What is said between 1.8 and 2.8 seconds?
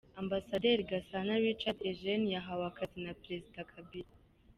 Eugene yahawe